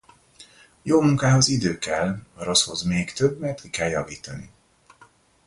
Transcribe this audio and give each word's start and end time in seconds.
Jó 0.81 1.01
munkához 1.01 1.47
idő 1.47 1.77
kell. 1.77 2.19
A 2.35 2.43
rosszhoz 2.43 2.81
még 2.81 3.13
több, 3.13 3.39
mert 3.39 3.61
ki 3.61 3.69
kell 3.69 3.89
javítani. 3.89 4.51